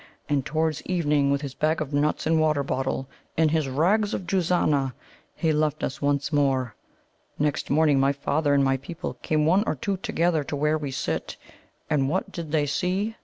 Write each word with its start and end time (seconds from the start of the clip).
And 0.27 0.43
towards 0.43 0.81
evening, 0.87 1.29
with 1.29 1.41
his 1.41 1.53
bag 1.53 1.79
of 1.79 1.93
nuts 1.93 2.25
and 2.25 2.39
water 2.39 2.63
bottle, 2.63 3.07
in 3.37 3.49
his 3.49 3.67
rags 3.69 4.15
of 4.15 4.25
Juzana, 4.25 4.95
he 5.35 5.53
left 5.53 5.83
us 5.83 6.01
once 6.01 6.33
more. 6.33 6.73
Next 7.37 7.69
morning 7.69 7.99
my 7.99 8.11
father 8.11 8.55
and 8.55 8.63
my 8.63 8.77
people 8.77 9.19
came 9.21 9.45
one 9.45 9.63
or 9.67 9.75
two 9.75 9.97
together 9.97 10.43
to 10.45 10.55
where 10.55 10.79
we 10.79 10.89
sit, 10.89 11.37
and 11.87 12.09
what 12.09 12.31
did 12.31 12.51
they 12.51 12.65
see?" 12.65 13.15